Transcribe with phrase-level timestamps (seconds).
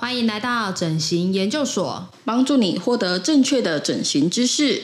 [0.00, 4.80] 欢迎来到整形研究所，帮助你获得正确的整形知识。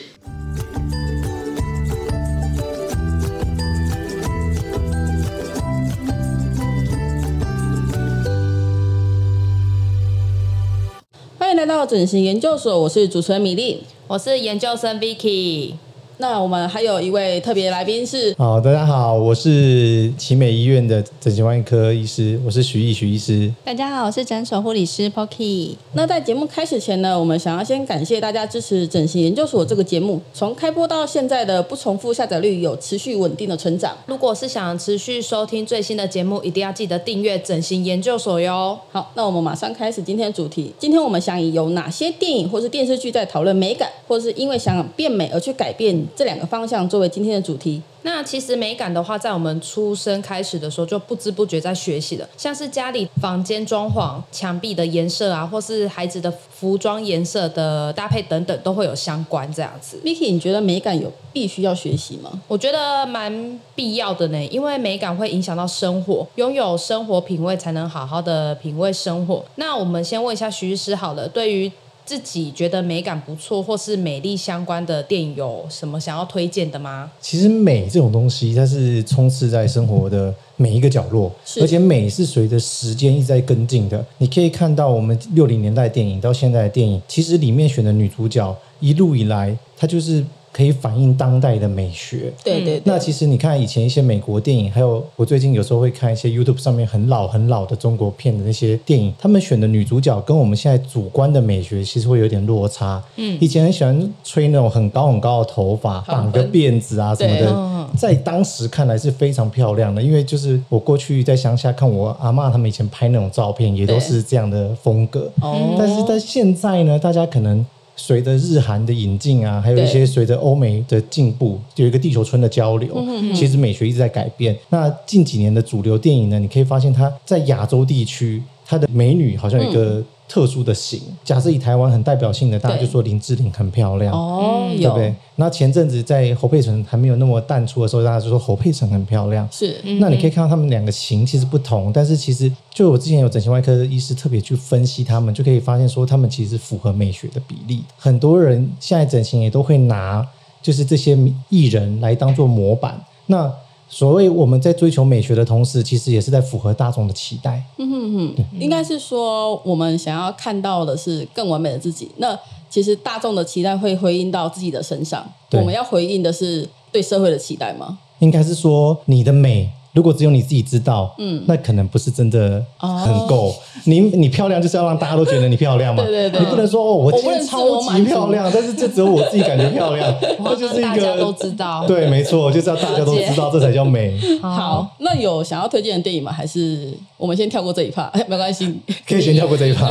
[11.39, 15.75] 欢迎来到整形研究所，我是主持人米粒，我是研究生 Vicky。
[16.17, 23.51] 那我们还有一位特别来宾是，好，大家好，我是奇美医院的整形外科医师，我是徐毅徐医师。
[23.65, 25.75] 大家好，我是诊所护理师 Pocky。
[25.91, 33.93] 那在节目开始前呢，我们想要先感谢大家支持整形研究所这个节目，从开播到现在的不重复下载率有持续稳定的成长。
[34.05, 38.79] 如果是想持续收听最新的节目，一定要记得订阅整形研究所哟。
[38.89, 40.71] 好，那我们马上开始今天的主题。
[40.79, 46.04] 今天我们想以有哪些电影或是电视剧在讨论美感，或是因为想变美而去改变。
[46.15, 47.81] 这两个方向作为今天的主题。
[48.01, 59.99] 那其实美感的话，在我们出生开始的时候就不知不觉在学习了，像是家里房间装潢、墙壁的颜色啊，或是孩子的服装颜色的搭配等等，都会有相关这样子。
[60.03, 62.39] Vicky，你觉得美感有必须要学习吗？
[62.47, 69.43] 我觉得蛮必要的呢，因为美感会影响到生活，拥有生活品味才能好好的品味生活。
[69.55, 71.71] 那我们先问一下徐医师好了，对于
[72.05, 77.11] 自己觉得美感不错，或是美丽相关的电影，有什么想要推荐的吗？
[77.19, 84.05] 其实美这种东西，它是充斥在生活的每一个角落，而且美是随着时间一直在跟进的。
[84.19, 90.23] 你可以看到我们六零年代电影到现在的电影，其实里面选的女主角一路以来，她就是。
[90.55, 92.31] 可以反映当代的美学。
[92.41, 92.81] 对对，对。
[92.85, 103.03] 那其实你看以前一些美国电影，还有我最近有时候会看一些 YouTube 上面很老很老的中国片的那些电影，他们选的女主角跟我们现在主观的美学其实会有点落差。
[103.17, 103.37] 嗯。
[103.41, 110.01] 以前很喜欢吹那种很高很高的头发，绑个辫子啊什么的，在当时看来是非常漂亮的。
[110.01, 115.29] 因为就是我过去在乡下看我阿嬷他们以前拍那种照片，也都是这样的风格。
[115.41, 115.75] 哦。
[115.77, 117.65] 但是在现在呢，大家可能。
[117.95, 124.55] 随着日韩的引进啊，还有一些随着欧美的进步，有一个地球村的交流，其实美学一直在改变。
[124.69, 130.03] 那近几年的主流电影呢，你可以发现它在亚洲地区，它的美女好像有一个。
[130.27, 135.13] 特殊的型，假设以台湾很代表性的，大家就说林志玲很漂亮哦，对不对？
[135.35, 139.47] 那前阵子在侯佩岑还没有那么淡出的时候，大家就说侯佩岑很漂亮。
[139.51, 147.83] 是，那你可以看到他们两个型其实不同，但是其实就我之前有整形外科的医师特别去分析他们，就可以发现说他们其实符合美学的比例。
[147.97, 150.27] 很多人现在整形也都会拿
[150.61, 151.17] 就是这些
[151.49, 152.99] 艺人来当做模板。
[153.27, 153.51] 那
[153.87, 157.63] 所谓我们在追求美学的同时，其实也是在符合大众的期待。
[157.77, 162.11] 嗯哼哼，应该是说我们想要看到的是更完美的自己。
[162.17, 162.37] 那
[162.69, 165.25] 其实大众的期待会回应到自己的身上。
[165.51, 167.99] 我们要回应的是对社会的期待吗？
[168.19, 169.69] 应该是说你的美。
[169.95, 173.47] 如果只有你自己知道，嗯，那可能不是真的很够。
[173.47, 176.03] 哦、你你漂亮就是要让大家都觉得你漂亮嘛。
[176.03, 176.41] 对对对。
[176.41, 180.13] 你不能说哦，我今天超级漂亮，但是这只有我自己感觉漂亮，
[180.43, 181.85] 那就是一个大家都知道。
[181.87, 184.19] 对，没错，就是要大家都知道，这才叫美。
[184.43, 186.29] 好，那有想要推荐的电影吗？
[186.29, 188.11] 还是我们先跳过这一趴？
[188.27, 188.77] 没关系，
[189.07, 189.89] 可以先跳过这一趴。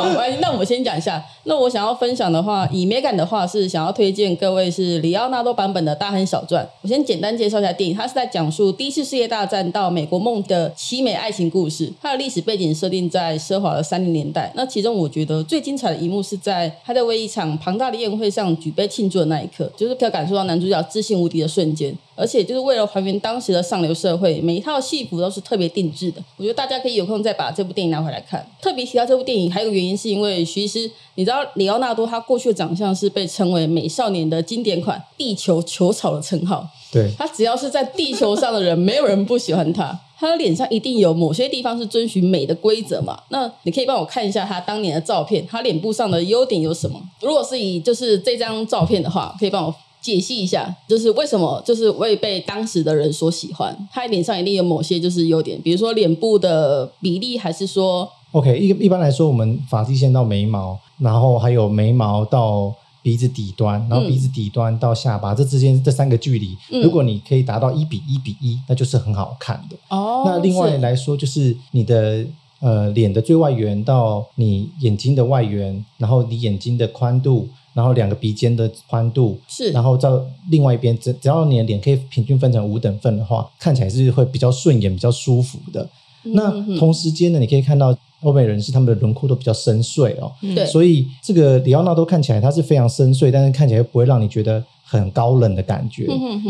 [0.00, 1.22] 好，那我们先讲一下。
[1.44, 6.64] 那我想要分享的话，以美感的话是想要推荐各位是里奥纳多版本的《大亨小传》。
[6.82, 11.92] 我先简单介绍一下电影，它是在讲述第一次世界大战到美国梦的凄美爱情故事。
[12.00, 14.52] 它的历史背景设定在奢华的三零年代。
[14.54, 21.94] 那其中我觉得最精彩的一幕是在他在为一场庞大的宴会上举杯庆祝的那一刻，就是可以感受到男主角自信无敌的瞬间。
[22.14, 26.22] 而且就是为了还原当时的上流社会，每一套戏服都是特别定制的。
[26.36, 28.46] 我觉得大家可以有空再把这部电影拿回来看。
[28.60, 36.66] 特别提到这部电影，还有个原因是因为徐医师，你知道里奥纳多他过去的长相是被称为美少年的经典款“地球球草”的称号。
[36.92, 39.98] 对，他只要是在地球上的人， 没有人不喜欢他。
[40.18, 43.18] 他的脸上一定有某些地方是遵循美的规则嘛？
[43.30, 47.00] 那你可以帮我看一下他当年的照片，他脸部上的优点有什么？
[47.22, 49.74] 如果是以就是这张照片的话，可以帮我。
[50.00, 53.76] 解析一下，就是为什么就是会被当时的人所喜欢？
[53.92, 69.76] 他脸上一定有某些就是优点，比如说脸部的比例，还是说？OK，一一般来说，我们发际线到眉毛，然后还有眉毛到鼻子底端，然后鼻子底端到下巴，嗯、这之间这三个距离，嗯、如果你可以达到一比一比一，那就是很好看的。
[69.88, 72.24] 哦，那另外来说，就是你的
[72.60, 77.48] 呃脸的最外缘到你眼睛的外缘，然后你眼睛的宽度。
[77.72, 80.20] 然后两个鼻尖的宽度是，然后到
[80.50, 85.88] 另外一边，只只要你的脸可以平均分成五等份的话，看起来是会比较顺眼、比较舒服的。
[86.24, 96.08] 嗯、那同时间呢，你可以看到欧美人士他们的轮廓都比较深邃哦，对、嗯，所以这个里奥纳多看起来他是非常深邃，但是看起来又不会让你觉得很高冷的感觉。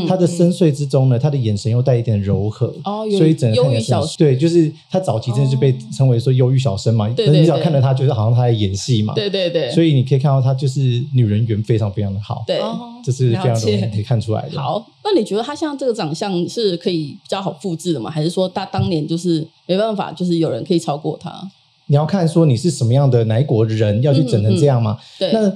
[0.08, 7.06] 他的深邃之中呢，他的眼神又带一点柔和，哦，所以整个看起来对，就是他早期真的是被称为说忧郁小生嘛。
[7.10, 9.12] 对，你只要看到他，觉得好像他在演戏嘛。
[9.12, 9.70] 对对对。
[9.72, 10.80] 所以你可以看到他就是
[11.14, 12.42] 女人缘非常非常的好。
[12.46, 12.58] 对，
[13.04, 14.58] 这是非常容易可以看出来的。
[14.58, 18.10] 好，那你觉得他像这个长相是可以比较好复制的吗？
[18.10, 21.30] 还是说他当年就是没办法，就是有人可以超过他？
[21.86, 24.96] 你要看说你是什么样的哪一国人要去整成这样吗？
[25.18, 25.30] 对。
[25.32, 25.52] 那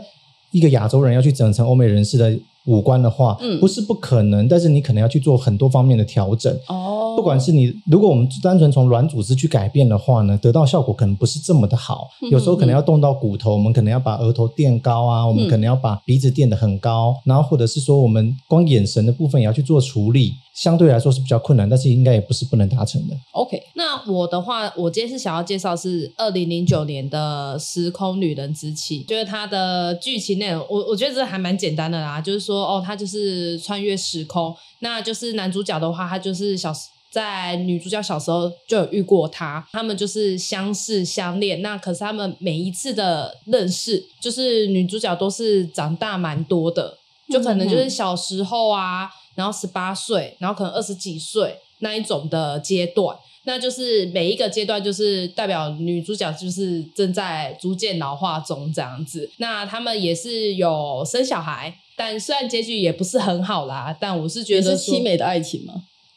[0.50, 6.52] 一个亚洲人要去整成欧美人士的五官的话，嗯，不是不可能，但是你可能要去做很多方面的调整。
[6.68, 12.08] 哦，不管是你，如果我们单纯从软组织去改变的话呢，得到效果可能不是这么的好。
[12.22, 20.32] 嗯、有时候可能要动到骨头，我们可能要把额头垫高啊，我们可能要把鼻子垫得很高，嗯、然后或者是说我们光眼神的部分也要去做处理。
[20.54, 23.16] 相对来说是比较困难，但是应该也不是不能达成的。
[23.32, 36.72] OK，那我的话，我今天是想要介绍是二零零九年的《时空旅人之妻》，就是它的剧情内容，我我觉得这还蛮简单的啦，就是说哦，他就是穿越时空，那就是男主角的话，他就是小
[37.10, 46.96] 在女主角小时候就有遇过他，他们就是相识相恋，那可是他们每一次的认识，就是女主角都是长大蛮多的，
[47.28, 49.10] 就可能就是小时候啊。
[49.34, 59.30] 然后十八岁，然后可能二十几岁那一种的阶段，那就是每一个阶段就是代表女主角就是正在逐渐老化中这样子。
[59.38, 65.74] 那他们也是有生小孩，但虽然结局也不是很好啦，但我是觉得是凄美的爱情吗？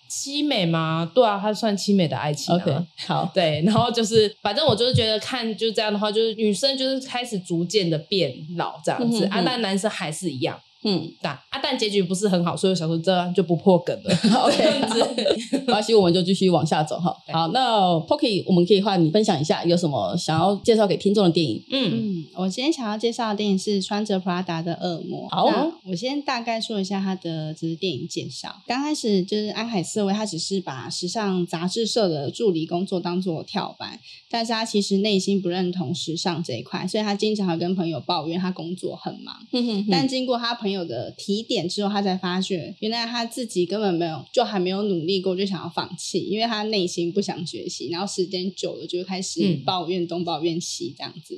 [0.09, 1.11] 凄美吗？
[1.13, 2.61] 对啊，它算凄美的爱情啊。
[2.63, 10.57] OK，好，对，然后就是反正我就是觉得看就这样的话，就是女生就是开始逐渐的变老这样子，啊，但男生还是一样。
[10.83, 14.15] 嗯，但啊，但结局不是很好，所以我想说这样就不破梗了。
[14.45, 17.15] OK，没关系， 我们就继续往下走哈。
[17.33, 21.63] 好，那 Pocky，我们可以换你分享一下有什么想要介绍给听众的电影。
[21.71, 25.27] 嗯嗯，我今天想要介绍的电影是《穿着 Prada 的恶魔》。
[25.29, 25.45] 好，
[25.85, 28.55] 我先大概说一下它的就是电影介绍。
[28.67, 33.99] 刚开始就是安海瑟薇，他只是把时尚杂志社的助理工作当做跳板，
[34.29, 39.35] 但是他其实内心不认同时尚这一块，所以他经常会跟朋友抱怨他工作很忙。
[39.51, 51.37] 嗯哼哼，但经过他朋友的提点之后，他才发觉原来他自己根本没有，就还没有努力过，就想要放弃，因为他内心不想学习，然后时间久了就开始抱怨东抱怨西这样子。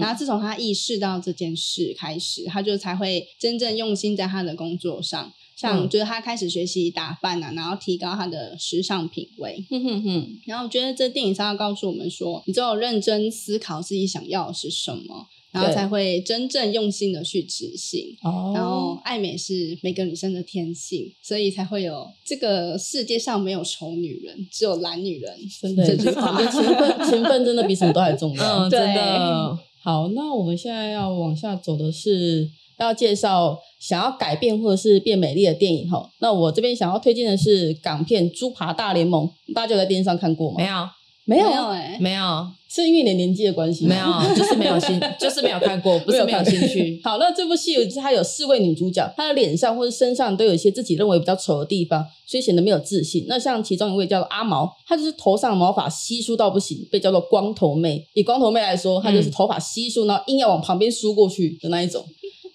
[0.00, 9.64] 然后自从他意识到这件事开始，他就才会真正用心在他的工作上，像就是他开始学习打扮啊，然后提高他的时尚品味。
[9.70, 10.38] 嗯哼哼。
[10.46, 15.28] 然后我觉得这电影上要告诉我们说，你只有认真思考自己想要的是什么。
[15.52, 18.16] 然后才会真正用心的去执行。
[18.22, 18.52] 哦。
[18.54, 25.34] 然后爱美是每个女生的天性，所以才会有这个世界上没有丑女人，只有懒女人。
[25.60, 28.64] 真的，这句话，勤奋，勤奋真的比什么都还重要。
[28.64, 29.58] 嗯， 真的。
[29.82, 36.10] 好，那我们现在要往下走的是要介绍想要改变或者是变美丽的电影哈。
[36.20, 40.56] 那我这边想要推荐的是港片《猪扒大联盟》，大家有在电视上看过吗？
[40.58, 40.88] 没有。
[41.30, 43.86] 没有哎，没有，是因为你年纪的关系？
[43.86, 47.00] 没有，就是没有兴， 就是没有看过，不是没有兴趣。
[47.04, 53.26] 好，那这部戏它有四位女主角，她的脸上或者身上都有一些自己认为比较丑的地方，所以显得没有自信。
[53.28, 58.04] 那像其中一位叫做阿毛，她就是头上毛发稀疏到不行，被叫做光头妹。
[58.14, 62.04] 以光头妹来说，她就是头发稀疏，然后硬要往旁边梳过去的那一种。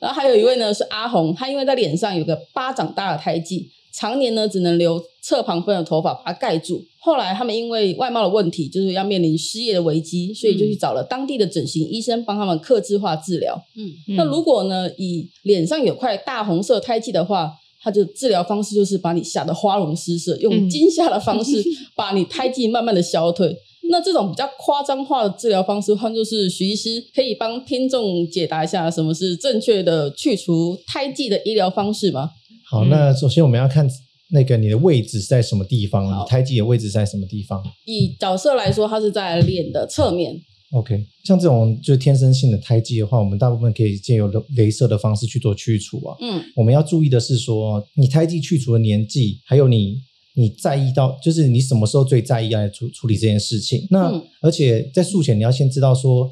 [0.02, 3.70] 然后还有一位呢是阿红，她因为在脸上有个巴掌大的胎记。
[3.98, 6.84] 常年呢，只能留侧旁分的头发把它盖住。
[7.00, 13.56] 后来他们因为外貌的问题，就是要面临失业的危机，所以就去找了当地的整形医生帮他们克制化治疗。
[13.78, 21.64] 嗯，那如果呢，以脸上有块大红色胎记的话，他就治疗方式就是把你吓得花容失色，用惊吓的方式
[21.96, 23.48] 把你胎记慢慢的消退。
[23.48, 32.32] 嗯、那这种比较夸张化的治疗方式，换作是徐医师可以帮听众解答一下，什么是正确的去除胎记的医疗方式吗？
[32.68, 33.88] 好，那首先我们要看
[34.32, 37.64] 那个你的位置是在什么地方，你胎记的位置是在什么地方？
[37.86, 40.36] 以角色来说，它是在脸的侧面。
[40.72, 46.16] OK，像这种就是天生性的胎记的话，我们大部分可以借由镭射的方式去做去除啊。
[46.20, 49.98] 嗯，我们要注意的是说，你胎记去除的年纪，还有你
[50.34, 53.88] 你在意到，就是你什么时候最在意要来处处理这件事情。
[53.92, 56.32] 那、嗯、而且在术前，你要先知道说。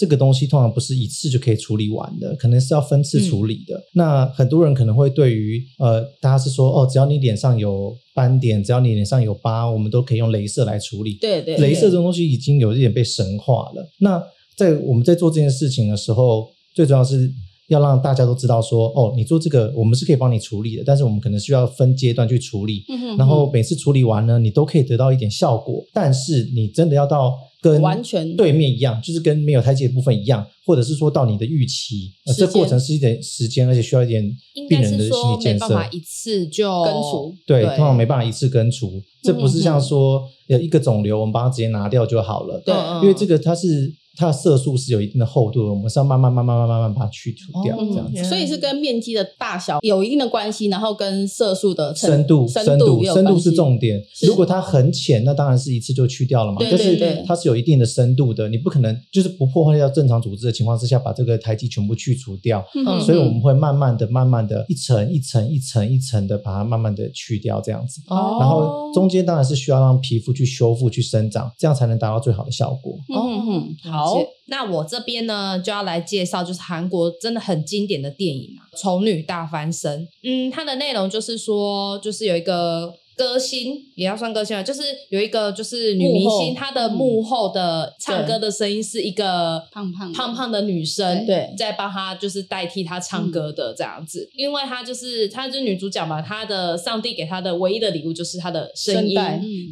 [0.00, 3.76] 这个东西通常不是一次就可以处理完的，可能是要分次处理的。
[3.76, 11.18] 嗯、那很多人可能会对于呃，大家是说哦，只要你脸上有斑点，只要你脸上有疤，我们都可以用镭射来处理。
[11.20, 13.86] 对对，镭射这种东西已经有一点被神化了。
[13.98, 14.22] 那
[14.56, 17.30] 在我们在做这件事情的时候，最重要是
[17.70, 27.34] 要让大家都知道说，哦，你做这个我们是可以帮你处理的，但是我们可能需要分阶段去处理，嗯哼哼然后每次处理完呢，你都可以得到一点效果，但是你真的要到。
[27.62, 34.24] 跟完全对面一样，就是跟没有胎记的部分一样，或者是说到你的预期，呃，这过程是一点时间，而且需要一点
[34.66, 35.66] 病人的心理建设。
[35.66, 38.90] 没办法一次就根除，对，通常没办法一次根除。
[39.22, 42.58] 这不是像说有一个肿瘤，我们把它直接拿掉就好了。
[42.64, 43.92] 对，因为这个它是。
[44.20, 48.22] 它的色素是有一定的厚度的，我们是要慢慢、慢慢、慢慢、慢慢把它去除掉，这样子。
[48.24, 53.98] 所以是跟面积的大小有一定的关系，然后跟色素的深度、深度、深度是重点。
[54.26, 56.58] 如果它很浅，那当然是一次就去掉了嘛。
[56.60, 62.62] 但是它是有一定的深度的，你不可能就是不破坏掉正常组织的情况之下，把这个胎记全部去除掉。
[63.06, 68.02] 所以我们会慢慢的、慢慢的一层一层、一层一层的把它慢慢的去掉，这样子。
[68.08, 72.98] 然后中间当然是需要让皮肤去修复、去生长，这样才能达到最好的效果。
[73.08, 74.09] 嗯嗯，好。
[74.46, 80.06] 那我这边呢就要来介绍，就是韩国真的很经典的电影啊，《丑女大翻身》。
[80.22, 82.94] 嗯，它的内容就是说，就是有一个。
[83.20, 99.14] 歌星也要算歌星了，就是有一个就是女明星，她的幕后的唱歌的声音是一个胖胖胖胖的女生，对，在帮她就是代替她唱歌的这样子，因为她就是她就是女主角嘛，她的上帝给她的唯一的礼物就是她的声音，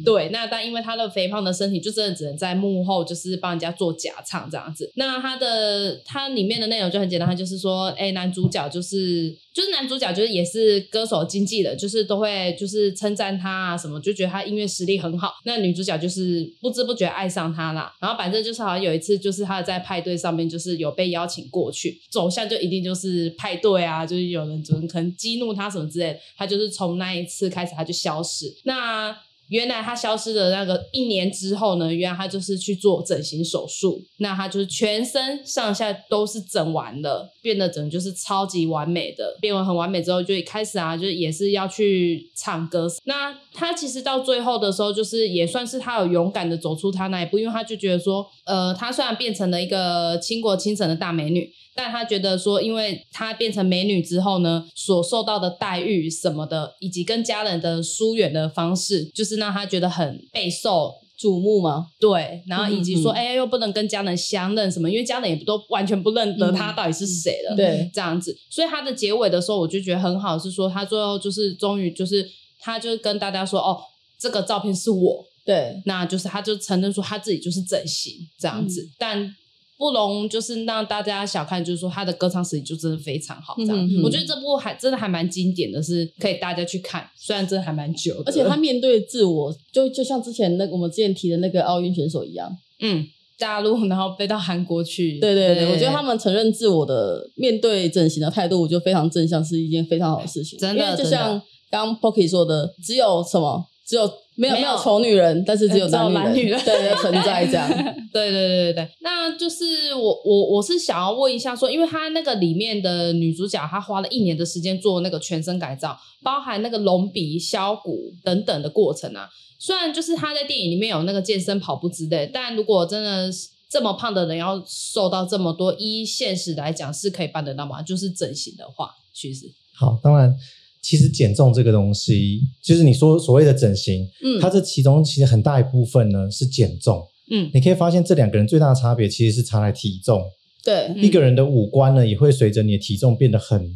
[0.05, 4.91] 对，那但因为她的肥胖的身体，就真的只能在幕后就是帮人家做假唱这样子。
[4.93, 9.35] 那她的她里面的内容就很简单，她就是说，哎，男主角就是。
[9.51, 15.33] 就是男主角，就是也是歌手经纪的，就是都会就是称赞他啊什么，就觉得他音乐实力很好。
[15.45, 17.91] 那女主角就是不知不觉爱上他啦。
[18.01, 26.19] 然后反正就是好像有一次，就是他在派对上面，就是有被邀请过去，走向就一定就是派对啊，就是有人可能激怒他什么之类的。
[26.37, 28.53] 他就是从那一次开始，他就消失。
[28.65, 29.15] 那。
[29.49, 42.87] 原来他消失的那个一年之后呢，原来他就是去做整形手术，那他就是全身上下都是整完了，变得整就是超级完美的，变完很完美之后，就一开始啊，就也是要去唱歌。
[43.05, 51.51] 那他其实到最后的时候，就是也算是他有勇敢的走出他那一步，因为他就觉得说，呃，他虽然变成了一个倾国倾城的大美女。
[51.75, 61.87] 但他觉得说，因为她变成美女之后呢，所受到的待遇什么的，以及跟家人的疏远的方式，就是让他觉得很备受瞩目嘛。
[61.97, 67.55] 对，然后以及说，哎、嗯嗯欸，又不能跟家人相认什么，因为家人也不都完全不认得他到底是谁了。
[67.55, 68.37] 对、嗯，这样子。
[68.49, 73.79] 所以他的结尾的时候，我就觉得很好，是说他最后就是终于就是，他就跟大家说，哦，
[74.19, 75.25] 这个照片是我。
[75.45, 79.35] 对，那就是他就承认说他自己就是整形这样子，嗯、但。
[79.79, 83.89] 不容就是让大家小看，就是说他的歌唱实力就真的非常好，这样。
[84.03, 87.09] 我觉得这部还真的还蛮经典的，是可以大家去看。
[87.15, 93.07] 虽然真的还蛮久的，而且他面对自我，就就像之前那个我们之前提的那个奥运选手一样，嗯，
[93.37, 95.17] 大陆然后飞到韩国去。
[95.19, 100.59] 对对对，对我觉得他们承认自我的面对整形的态度，我觉得非常正向，是一件非常好的事情。
[100.59, 104.09] 真的，就像刚刚 Pocky 说的，只有什么，只有。
[104.39, 107.67] 没有没有丑女人，但是只有男女人对对存在这样。
[108.13, 119.27] 对对对对对，那就是我我我是想要问一下说，因为她那个里面的女主角，她花了一年的时间做那个全身改造，包含那个隆鼻、削骨等等的过程啊。
[119.59, 123.29] 虽然就是她在电影里面有那个健身跑步之类，但如果真的
[123.69, 127.81] 这么胖的人要瘦到这么多，依现实来讲是可以办得到吗？
[127.81, 130.33] 就是整形的话，其实好，当然。
[130.81, 140.23] 其实减重这个东西，就是你说所谓的整形，嗯，它这其中其实很大一部分呢是减重，嗯，你可以发现这两个人最大的差别其实是差在体重，
[140.63, 143.75] 对，一个人的五官呢也会随着你的体重变得很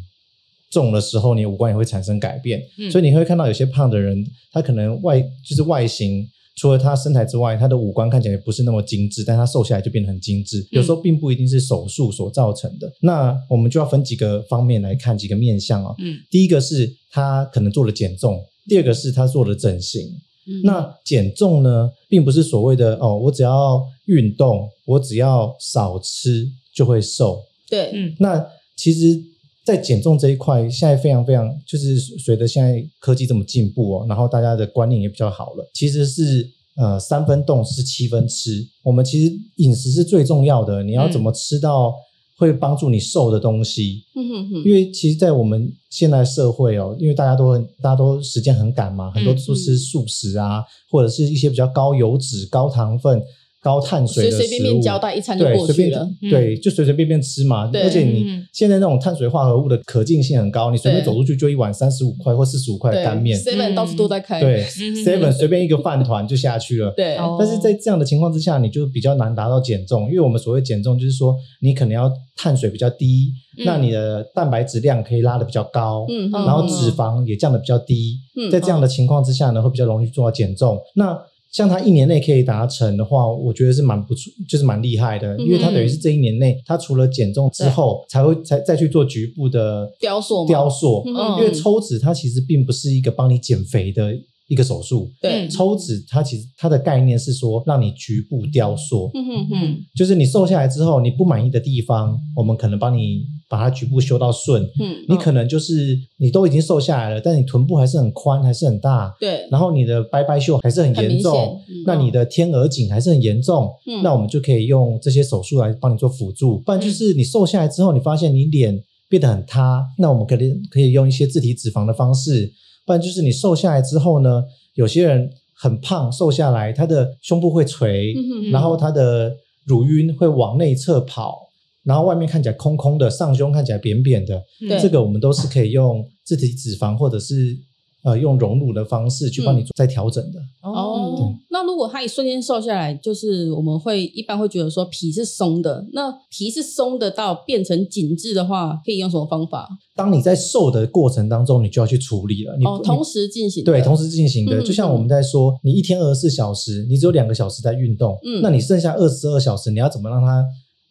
[0.70, 6.28] 重的时候，你的五官也会产生改变，嗯，所以你会看到有些胖的人，他可能外就是外形。
[6.56, 10.64] 除了他身材之外，他的五官看起来也不是那么精致，但他瘦下来就变得很精致。
[10.70, 12.86] 有时候并不一定是手术所造成的。
[12.86, 15.94] 嗯、那我们就要分几个方面来看几个面相哦。
[15.98, 20.06] 嗯，第一个是他可能做了减重，第二个是他做了整形。
[20.46, 27.42] 嗯，那减重呢，并不是所谓的哦，我只要运动，我只要少吃就会瘦。
[27.68, 28.46] 对，嗯，那
[28.76, 29.33] 其实。
[29.64, 35.70] 在减重这一块，现在非常非常就是随着现在科技这么进步哦，然后大家的观念也比较好了。
[35.72, 40.82] 其实是呃三分动是七分吃，我们其实饮食是最重要的。
[40.82, 41.94] 你要怎么吃到
[42.36, 44.04] 会帮助你瘦的东西？
[44.14, 44.64] 嗯哼哼。
[44.64, 53.22] 因为其实，在我们现在社会哦，因为大家都很大家都时间很赶嘛，很多都吃素食啊，或者是一些比较高油脂、高糖分。
[53.64, 57.66] 高碳水的食物，随随便便交代一餐就过去了，对，对就随随便便吃嘛。
[57.68, 66.92] 对而且你现在那种碳水化合物的可进性很高，你随便走出去就一碗三十五块或四十五块的干面，seven 到处都在开，对，seven 随便一个饭团就下去了。
[66.94, 80.78] 对，但是在这样的情况之下，你就比较难达到减重，因为我们所谓减重就是说，你可能要碳水比较低，嗯、那你的蛋白质量可以拉的比较高，嗯，然后脂肪也降的比较低，嗯，在这样的情况之下呢，会比较容易做到减重。
[80.96, 81.18] 那
[81.54, 91.04] 像他一年内可以达成的话，我觉得是蛮不错，就是蛮厉害的，因为他等于是这一年内，他除了减重之后，才会才再去做局部的雕塑，雕塑，
[91.38, 94.12] 因为抽脂它其实并不是一个帮你减肥的。
[94.48, 122.52] 一个手术，对，抽脂它其实它的概念是说，让你局部雕塑，嗯哼哼，就是你瘦下来之后，你不满意的地方，我们可能帮你把它局部修到顺，嗯，你可能就是你都已经瘦下来了，但你臀部还是很宽，还是很大，对，然后你的拜拜袖还是很严重，那你的天鹅颈还是很严重，嗯，那我们就可以用这些手术来帮你做辅助，不然就是你瘦下来之后，你发现你脸变得很塌，那我们可以可以用一些自体脂肪的方式。
[122.84, 129.34] 不然就是你瘦下来之后呢，有些人很胖，瘦下来，他的胸部会垂，嗯、然后他的
[129.66, 131.48] 乳晕会往内侧跑，
[131.82, 137.56] 然后外面看起来空空的，上胸看起来扁扁的，对这个我们都是可以用自体脂肪或者是。
[138.04, 140.38] 呃，用溶乳的方式去帮你做再调整的。
[140.62, 149.66] 嗯、哦，那如果他一瞬间瘦下来，就是我们会一般会觉得说皮是松的，那皮是松的到变成紧致的话，可以用什么方法？
[149.96, 152.54] 当你在瘦的过程当中，你就要去处理了。
[152.58, 153.72] 你哦，同时进行的。
[153.72, 154.60] 对，同时进行的。
[154.60, 160.44] 嗯、就像我们在说，你一天二十四小时，你只有两个小时在运动，嗯，那你剩下二十二小时，你要怎么让它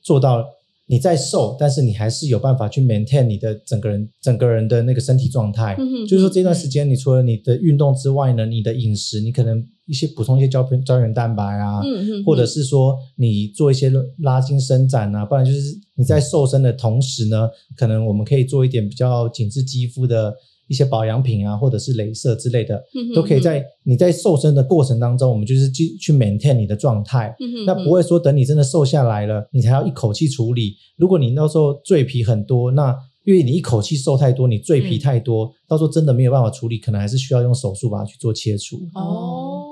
[0.04, 0.44] 做到？
[0.88, 5.76] 你在瘦，但是你还是有办法去 maintain 你的整个人整个人的那个身体状态。
[5.80, 15.60] 嗯哼，就是说这段时间，你除了你的运动之外呢，你的饮食，你可能一些补充一些胶原胶原蛋白啊，嗯哼，或者是说你做一些拉筋伸展啊，不然就是
[15.96, 20.34] 你在瘦身的同时呢，可能我们可以做一点比较紧致肌肤的。
[20.68, 22.82] 一些保养品啊，或者是镭射之类的，
[23.14, 27.36] 都可以在你在瘦身的过程当中，我们就是去去 maintain 你的状态。
[27.66, 30.76] 那不会说等你真的瘦下来了，你才要一口气处理。
[30.96, 38.78] 如果你那时候赘皮很多，那因为你一口气瘦太多，你赘皮太多，嗯、到时候真的没有办法处理，可能还是需要用手术把它去做切除。
[38.96, 39.64] 哦，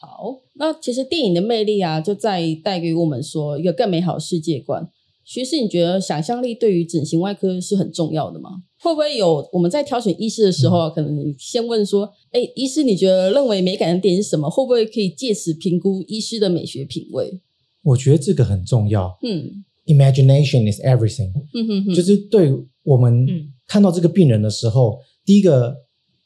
[0.00, 4.88] 好，那其实电影的魅力啊，就在带给我们说一个更美好的世界观。
[5.24, 8.62] 徐医师，你觉得想象力对于整形外科是很重要的吗？
[8.80, 17.40] 会不会有我们在挑选医师的时候，嗯、可能先问说：“哎，医师，你觉得认为美感的点是什么？”会不会可以借此评估医师的美学品味？
[17.84, 19.16] 我觉得这个很重要。
[19.22, 21.32] 嗯，Imagination is everything。
[21.54, 22.52] 嗯哼哼，就是对
[22.82, 23.26] 我们
[23.68, 25.76] 看到这个病人的时候，嗯、第一个，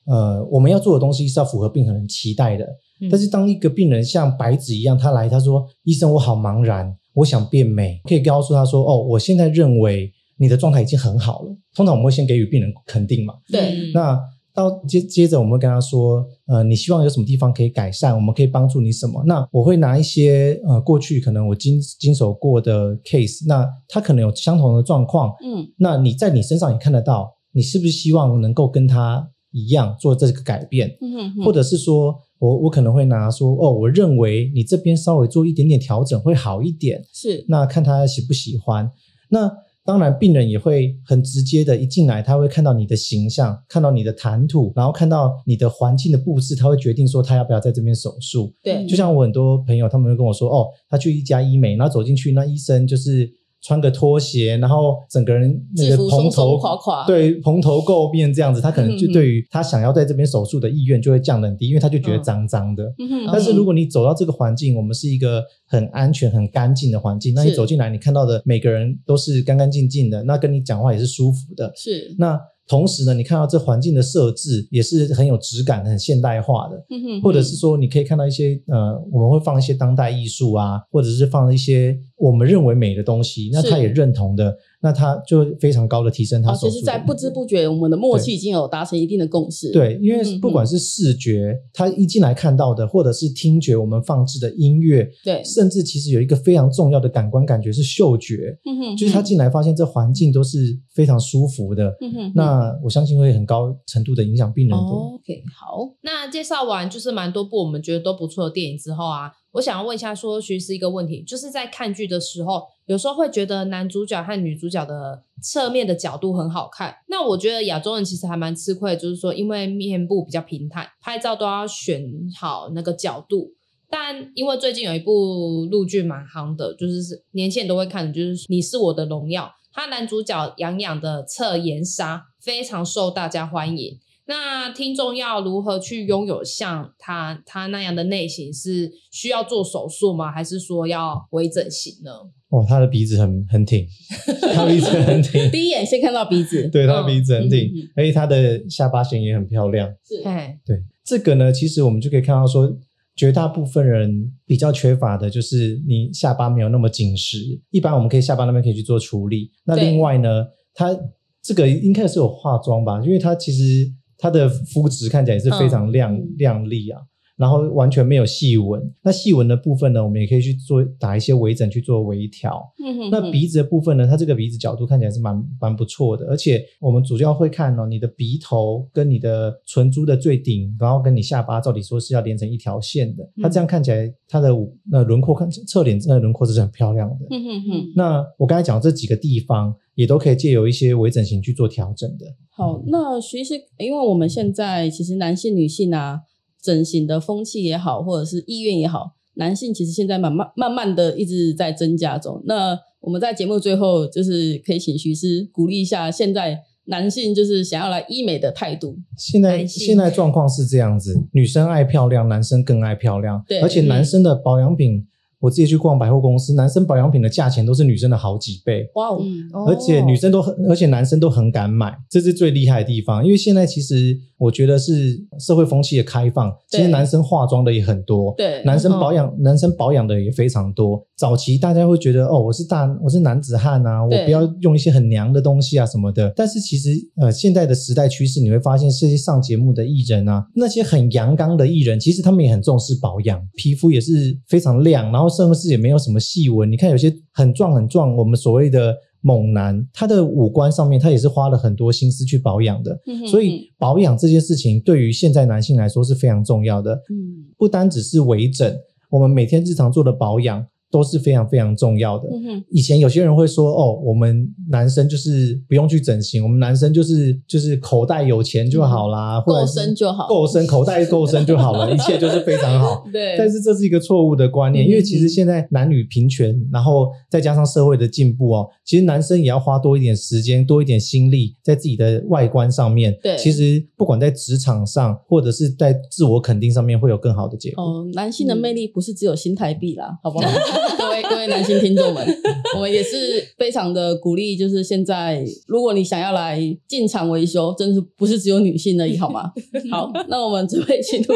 [0.06, 2.64] 呃，我们要做的东西是要符合病人期待的。
[3.02, 11.56] 嗯、但是当一个病人像白纸一样，他来他说：“医生，我好茫然，我想变美。”可以告诉他说：“哦，我现在认为。”你的状态已经很好了。
[11.74, 13.32] 通常我们会先给予病人肯定嘛。
[13.50, 13.90] 对。
[13.94, 14.20] 那
[14.52, 18.14] 到接接着，我们会跟他说，呃，你希望有什么地方可以改善？
[18.14, 19.24] 我们可以帮助你什么？
[19.24, 25.30] 那我会拿一些呃过去可能我经经手过的 case，那他可能有相同的状况。
[25.42, 25.66] 嗯。
[25.78, 30.98] 那你在你身上也看得到，你是不是希望能够跟他一样做这个改变？
[31.00, 31.44] 嗯哼哼。
[31.46, 37.02] 或者是说我我可能会拿说，哦，我认为你这边稍微做一点点调整会好一点。
[37.12, 37.44] 是。
[37.48, 38.90] 那看他喜不喜欢？
[39.30, 39.50] 那。
[39.86, 48.52] 当然，病人也会很直接的，一进来他会看到你的形象，看到你的谈吐，然后看到你的环境的布置，他会决定说他要不要在这边手术。
[48.64, 53.32] 对，就像我很多朋友，他们会跟我说，哦，他去一家医美，然后走进去，那医生就是。
[53.62, 62.84] 穿个拖鞋，然后整个人那个蓬头垮垮，对，蓬头垢面这样子，他可能就对于他想要在这边手术的意愿就会降得很低，因为他就觉得脏脏的。
[62.98, 71.72] 嗯、但是如果你走到这个环境，我们是一个很安全、很干净的环境，那你走进来，你看到的每个人都是干干净净的，那跟你讲话也是舒服的。
[71.74, 72.38] 是那。
[72.68, 84.56] 同时呢，你看到这环境的设置也是很有质感、很现代化的，嗯、哼哼或者是说，你可以看到一些呃，我们会放一些当代艺术啊，或者是放一些我们认为美的东西，那他也认同的。
[84.82, 86.54] 那他就非常高的提升他。
[86.54, 89.72] 其实，在不知不觉，我们的默契已经有达成一定的共识。
[89.72, 98.56] 对，因为不管是视觉，他一进来看到的，或者是听觉，我们放置的音乐，对，甚至其实有一个非常重要的感官感觉是嗅觉。
[98.64, 101.96] 嗯哼，就是他进来发现这环境都是非常舒服的。
[102.00, 104.84] 嗯哼，那我相信会很高程度的影响病人的。
[104.84, 109.30] OK，好，那介绍完就是蛮多部我们觉得都不错的电影之后啊。
[109.56, 116.94] 我想要问一下，说徐医师一个问题，就是在看剧的时候，有时候会觉得男主角和女主角的侧面的角度很好看。
[117.08, 122.04] 那我觉得亚洲人其实还蛮吃亏，就是说因为面部比较平坦，拍照都要选
[122.38, 123.54] 好那个角度。
[123.88, 133.98] 但因为最近有一部陆剧蛮夯的，就是年轻人都会看的，就是《你是我的荣耀》，他男主角杨洋的侧颜杀非常受大家欢迎。
[134.28, 138.52] 那听众要如何去拥有像他他那样的内型？
[138.52, 140.32] 是需要做手术吗？
[140.32, 142.10] 还是说要微整形呢？
[142.48, 143.86] 哦，他的鼻子很很挺，
[144.52, 145.48] 他鼻子很挺。
[145.50, 149.88] 第一眼先看到鼻子， 对，他的鼻子很挺，嗯、而且他的下巴型也很漂亮。
[150.04, 150.22] 是，
[150.64, 152.76] 对，这个呢，其实我们就可以看到说，
[153.14, 157.60] 绝大部分人比较缺乏的就是你下巴没有那么紧实。
[157.70, 159.52] 一般我们可以下巴那边可以去做处理。
[159.64, 160.96] 那另外呢，他
[161.42, 163.00] 这个应该是有化妆吧？
[163.04, 163.92] 因为他其实。
[164.18, 167.00] 它的肤质看起来也是非常亮、嗯、亮丽啊，
[167.36, 168.82] 然后完全没有细纹。
[169.02, 172.62] 那细纹的部分呢，我们也可以去做打一些微整去做微调。
[172.82, 173.10] 嗯哼哼。
[173.10, 183.28] 那鼻子的部分呢，它这个鼻子角度看起来是蛮蛮不错的，而且我们主要会看哦，你的鼻头跟你的唇珠的最顶，然后跟你下巴，照理说是要连成一条线的。
[183.42, 184.50] 它这样看起来，它的
[184.90, 187.26] 那轮廓看侧脸那轮廓是很漂亮的。
[187.30, 187.92] 嗯哼哼。
[187.94, 192.26] 那我刚才讲这几个地方，也都可以借由一些微整形去做调整的。
[192.50, 196.20] 好，那其实因为我们现在其实男性、女性啊，
[196.66, 202.42] 整形的风气也好，或者是意愿也好，男性其实现在慢慢慢慢的一直在增加中。
[202.46, 208.96] 那我们在节目最后就是可以请徐师鼓励一下，现在男性就是想要来医美的态度。
[209.16, 215.06] 现在现在状况是这样子，女生爱漂亮，男生更爱漂亮，对，而且男生的保养品。
[215.40, 218.88] 我自己去逛百货公司，男生保养品的价钱都是女生的好几倍。
[218.94, 219.20] 哇哦！
[219.68, 223.24] 而且女生都很，而且男生都很敢买，这是最厉害的地方。
[223.24, 231.04] 因为现在其实我觉得是社会风气的开放，其实男生化妆的也很多，对，男生保养、嗯、男生保养的也非常多。
[231.16, 236.32] 早期大家会觉得哦，我是大，我是男子汉啊，我不要用一些很娘的东西啊什么的。
[236.34, 245.25] 但是其实呃，现在的时代趋势，你会发现这些上节目的艺人啊，那些很阳刚的艺人，其实他们也很重视保养，皮肤也是非常亮，然后。
[245.28, 252.92] 甚至也没有什么细纹，你看有些很壮很壮，我们所谓的猛男，他的五官上面他也是花了很多心思去保养的。
[253.06, 253.26] 嗯哼哼。
[253.28, 256.94] 所以保养这件事情对于现在男性来说是非常重要的。
[257.10, 258.72] 嗯，不单只是微整，
[259.10, 260.66] 我们每天日常做的保养。
[260.90, 262.28] 都是非常非常重要的。
[262.70, 273.04] 以前有些人会说：“哦，我们男生就是不用去整形，我们男生就是就是口袋有钱就好啦，够深就好，够深口袋够深就好了， 一切就是非常好。
[273.12, 273.36] ”对。
[273.36, 283.16] 但是这是一个错误的观念，因为其实现在男女平权，然后再加上社会的进步哦，其实男生也要花多一点时间、多一点心力在自己的外观上面。
[283.22, 283.36] 对。
[283.36, 287.82] 其实不管在职场上，或者是在自我肯定上面，会有更好的结果。
[287.84, 290.46] 哦，男性的魅力不是只有心态币啦，好不好？
[290.98, 292.26] 各位各位男性听众们，
[292.74, 299.52] 我们也是非常的鼓励，就是现在如果你想要来进场维修，真的是不是只有女性而已，好吗？
[299.90, 301.34] 好，那我们准备进入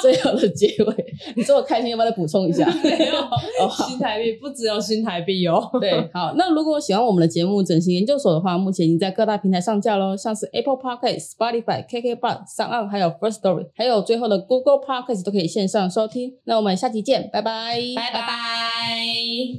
[0.00, 0.94] 最后的结尾。
[1.36, 2.66] 你这么开心，要不要再补充一下？
[2.82, 5.68] 没有，哦，新台币不只有新台币哦。
[5.80, 16.34] 对，好，那如果喜欢我们的节目《整形研究所》的话，目前已经在各大平台上架喽，像是 Apple Podcast、Spotify、KKBox、SoundOn，还有 First Story，还有最后的 Google Podcast 都可以线上收听。
[16.44, 18.79] 那我们下期见，拜拜，拜拜。
[18.80, 19.58] Bye.